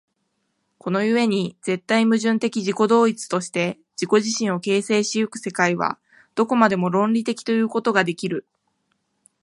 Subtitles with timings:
[0.79, 5.99] この故に絶対矛盾的自己同一として自己自身を形成し行く世界は、
[6.33, 8.47] どこまでも論理的ということができる。